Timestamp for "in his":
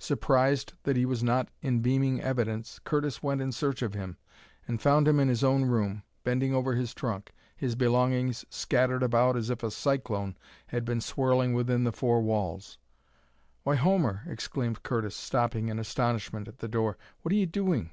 5.20-5.44